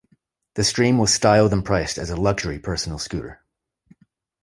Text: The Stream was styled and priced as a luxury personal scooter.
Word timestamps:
The 0.55 0.63
Stream 0.63 0.97
was 0.97 1.13
styled 1.13 1.53
and 1.53 1.63
priced 1.63 1.99
as 1.99 2.09
a 2.09 2.15
luxury 2.17 2.57
personal 2.57 2.97
scooter. 2.97 3.43